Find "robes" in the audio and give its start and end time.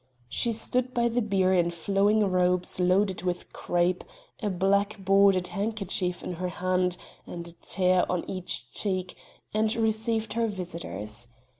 2.31-2.79